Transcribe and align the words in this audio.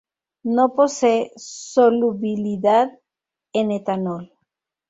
No 0.41 0.73
posee 0.73 1.31
solubilidad 1.37 2.91
en 3.53 3.69
etanol. 3.69 4.33